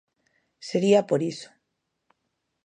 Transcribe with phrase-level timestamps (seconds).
[0.69, 1.49] Sería por iso.